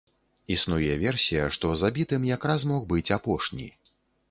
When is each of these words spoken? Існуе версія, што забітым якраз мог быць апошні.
Існуе 0.53 0.93
версія, 1.03 1.43
што 1.59 1.71
забітым 1.83 2.27
якраз 2.31 2.67
мог 2.73 2.91
быць 2.95 3.07
апошні. 3.21 3.71